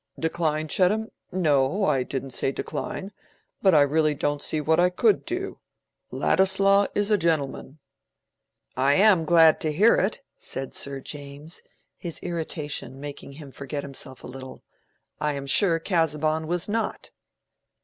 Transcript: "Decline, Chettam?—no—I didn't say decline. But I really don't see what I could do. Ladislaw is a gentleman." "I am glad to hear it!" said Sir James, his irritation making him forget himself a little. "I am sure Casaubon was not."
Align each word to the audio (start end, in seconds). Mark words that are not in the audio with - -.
"Decline, 0.17 0.67
Chettam?—no—I 0.67 2.01
didn't 2.01 2.31
say 2.31 2.51
decline. 2.51 3.11
But 3.61 3.75
I 3.75 3.83
really 3.83 4.15
don't 4.15 4.41
see 4.41 4.59
what 4.59 4.79
I 4.79 4.89
could 4.89 5.25
do. 5.25 5.59
Ladislaw 6.11 6.87
is 6.95 7.11
a 7.11 7.19
gentleman." 7.19 7.77
"I 8.75 8.95
am 8.95 9.25
glad 9.25 9.61
to 9.61 9.71
hear 9.71 9.95
it!" 9.97 10.21
said 10.39 10.73
Sir 10.73 11.01
James, 11.01 11.61
his 11.95 12.17
irritation 12.21 12.99
making 12.99 13.33
him 13.33 13.51
forget 13.51 13.83
himself 13.83 14.23
a 14.23 14.27
little. 14.27 14.63
"I 15.19 15.33
am 15.33 15.45
sure 15.45 15.77
Casaubon 15.77 16.47
was 16.47 16.67
not." 16.67 17.11